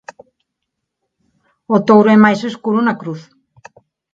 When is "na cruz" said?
2.83-3.21